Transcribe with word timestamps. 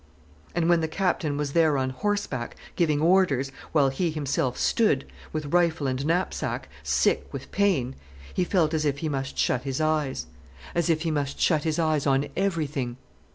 And 0.55 0.67
when 0.67 0.81
the 0.81 0.87
Captain 0.87 1.37
was 1.37 1.53
there 1.53 1.77
on 1.77 1.91
horseback, 1.91 2.55
giving 2.75 3.01
orders, 3.01 3.51
while 3.71 3.89
he 3.89 4.09
himself 4.09 4.57
stood, 4.57 5.05
with 5.31 5.53
rifle 5.53 5.85
and 5.85 6.03
knapsack, 6.03 6.67
sick 6.81 7.31
with 7.31 7.51
pain, 7.51 7.95
he 8.33 8.43
felt 8.43 8.73
as 8.73 8.83
if 8.83 8.97
he 8.97 9.09
must 9.09 9.37
shut 9.37 9.61
his 9.61 9.79
eyes—as 9.79 10.89
if 10.89 11.03
he 11.03 11.11
must 11.11 11.39
shut 11.39 11.65
his 11.65 11.77
eyes 11.77 12.07
on 12.07 12.29
everything. 12.35 12.97